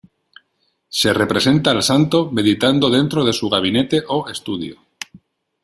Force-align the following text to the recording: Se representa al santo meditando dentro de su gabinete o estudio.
Se 0.99 1.13
representa 1.13 1.69
al 1.69 1.83
santo 1.83 2.31
meditando 2.31 2.89
dentro 2.89 3.23
de 3.23 3.33
su 3.33 3.51
gabinete 3.51 4.01
o 4.07 4.27
estudio. 4.31 4.81